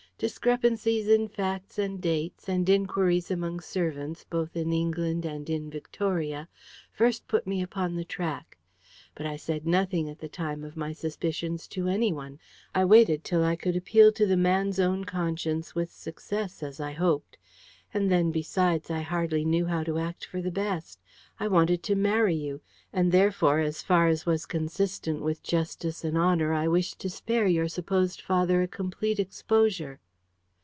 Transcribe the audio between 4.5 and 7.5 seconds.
in England and in Victoria, first put